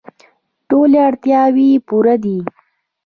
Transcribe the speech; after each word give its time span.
ټولې 0.69 0.97
اړتیاوې 1.07 1.65
یې 1.73 1.79
پوره 1.87 2.15
دي. 2.23 2.37